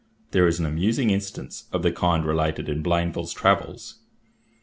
There 0.31 0.47
is 0.47 0.57
an 0.57 0.65
amusing 0.65 1.11
instance 1.11 1.65
of 1.71 1.83
the 1.83 1.91
kind 1.91 2.25
related 2.25 2.67
in 2.67 2.81
Blainville's 2.81 3.33
Travels. 3.33 3.99